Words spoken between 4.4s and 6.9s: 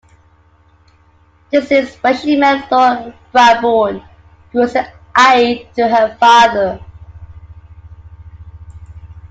who was an aide to her father.